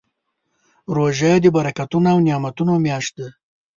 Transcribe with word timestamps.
روژه 0.95 1.31
د 1.43 1.45
برکتونو 1.57 2.07
او 2.13 2.17
نعمتونو 2.27 2.73
میاشت 2.85 3.11
ده. 3.19 3.27